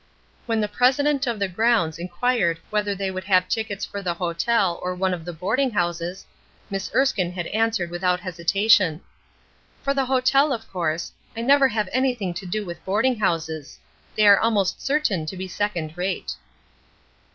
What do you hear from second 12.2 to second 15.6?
to do with boarding houses. They are almost certain to be